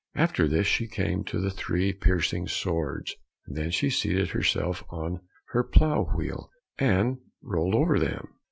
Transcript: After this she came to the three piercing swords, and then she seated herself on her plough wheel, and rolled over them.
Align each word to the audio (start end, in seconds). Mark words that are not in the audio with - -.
After 0.15 0.47
this 0.47 0.65
she 0.65 0.87
came 0.87 1.23
to 1.25 1.39
the 1.39 1.51
three 1.51 1.93
piercing 1.93 2.47
swords, 2.47 3.13
and 3.45 3.55
then 3.55 3.69
she 3.69 3.91
seated 3.91 4.29
herself 4.31 4.83
on 4.89 5.19
her 5.49 5.61
plough 5.63 6.07
wheel, 6.17 6.49
and 6.79 7.19
rolled 7.43 7.75
over 7.75 7.99
them. 7.99 8.29